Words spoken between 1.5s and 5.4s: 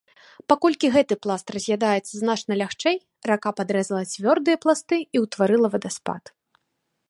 раз'ядаецца значна лягчэй, рака падрэзала цвёрдыя пласты і